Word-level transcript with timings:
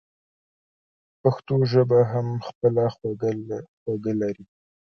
پښتو 1.21 1.55
ژبه 1.71 1.99
هم 2.11 2.27
خپله 2.47 2.83
خوږه 3.79 4.13
لري. 4.21 4.45